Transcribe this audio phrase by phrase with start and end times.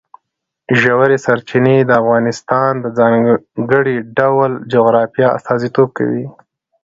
[0.81, 6.25] ژورې سرچینې د افغانستان د ځانګړي ډول جغرافیه استازیتوب کوي.